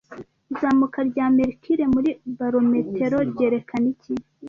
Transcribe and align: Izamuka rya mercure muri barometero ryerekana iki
Izamuka 0.53 0.99
rya 1.09 1.25
mercure 1.37 1.83
muri 1.93 2.09
barometero 2.39 3.17
ryerekana 3.31 3.87
iki 3.93 4.13